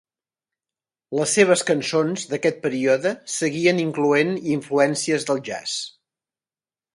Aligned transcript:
Les 1.17 1.33
seves 1.39 1.61
cançons 1.67 2.23
d'aquest 2.31 2.57
període 2.63 3.11
seguien 3.35 3.83
incloent 3.85 4.33
influències 4.55 5.29
del 5.29 5.43
jazz. 5.51 5.77